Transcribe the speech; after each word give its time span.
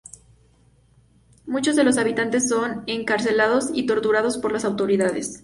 Muchos 1.45 1.75
de 1.75 1.83
los 1.83 1.99
habitantes 1.99 2.49
son 2.49 2.81
encarcelados 2.87 3.69
y 3.71 3.85
torturados 3.85 4.39
por 4.39 4.51
las 4.51 4.65
autoridades. 4.65 5.39